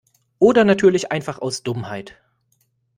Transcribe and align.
Oder 0.39 0.63
natürlich 0.63 1.11
einfach 1.11 1.37
aus 1.37 1.61
Dummheit. 1.61 2.19